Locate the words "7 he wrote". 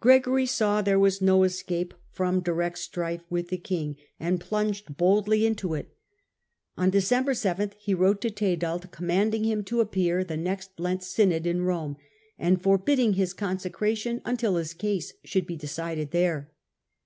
7.34-8.20